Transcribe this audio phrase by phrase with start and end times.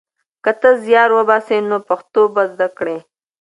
[0.43, 2.97] که ته زیار وباسې نو پښتو به زده کړې.